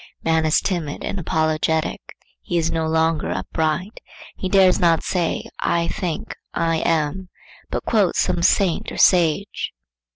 [0.23, 2.01] Man is timid and apologetic;
[2.41, 3.99] he is no longer upright;
[4.35, 7.29] he dares not say 'I think,' 'I am,'
[7.69, 9.71] but quotes some saint or sage.